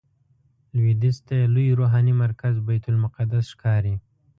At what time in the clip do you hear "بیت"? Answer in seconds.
2.67-2.83